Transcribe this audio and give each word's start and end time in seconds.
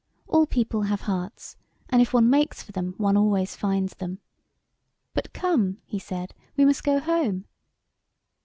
All 0.25 0.47
people 0.47 0.81
have 0.81 1.01
hearts, 1.01 1.57
and 1.89 2.01
if 2.01 2.11
one 2.11 2.27
makes 2.27 2.63
for 2.63 2.71
them 2.71 2.95
one 2.97 3.15
always 3.15 3.55
finds 3.55 3.93
them. 3.93 4.19
But 5.13 5.31
come," 5.31 5.77
he 5.85 5.99
said, 5.99 6.33
"we 6.57 6.65
must 6.65 6.83
go 6.83 6.99
home." 6.99 7.45